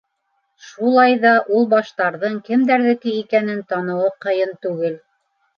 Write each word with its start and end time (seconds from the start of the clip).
Шулай 0.69 1.17
ҙа 1.25 1.33
ул 1.57 1.67
баштарҙың 1.75 2.39
кемдәрҙеке 2.49 3.13
икәнен 3.21 3.63
таныуы 3.75 4.11
ҡыйын 4.27 4.57
түгел. 4.65 4.99